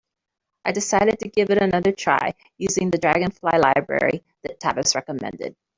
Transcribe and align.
I 0.65 0.71
decided 0.71 1.19
to 1.19 1.29
give 1.29 1.51
it 1.51 1.59
another 1.59 1.91
try, 1.91 2.33
using 2.57 2.89
the 2.89 2.97
Dragonfly 2.97 3.59
library 3.59 4.23
that 4.41 4.59
Tavis 4.59 4.95
recommended. 4.95 5.55